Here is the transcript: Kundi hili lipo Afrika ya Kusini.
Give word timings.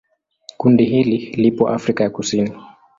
Kundi 0.57 0.85
hili 0.85 1.17
lipo 1.17 1.67
Afrika 1.69 2.03
ya 2.03 2.09
Kusini. 2.09 2.53